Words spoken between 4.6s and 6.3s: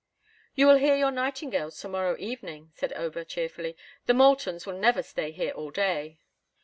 will never stay here all day."